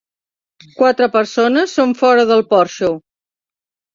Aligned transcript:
Quatre 0.77 1.07
persones 1.15 1.75
són 1.81 1.93
fora 2.01 2.25
del 2.31 2.43
porxo 2.53 2.93